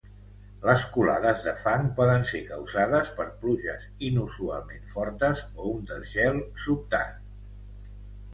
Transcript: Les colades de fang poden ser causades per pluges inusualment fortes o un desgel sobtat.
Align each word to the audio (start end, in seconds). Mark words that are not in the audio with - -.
Les 0.67 0.83
colades 0.93 1.43
de 1.47 1.51
fang 1.65 1.83
poden 1.99 2.25
ser 2.31 2.41
causades 2.47 3.11
per 3.19 3.27
pluges 3.43 3.85
inusualment 4.09 4.89
fortes 4.95 5.45
o 5.51 5.69
un 5.75 5.87
desgel 5.93 6.43
sobtat. 6.67 7.23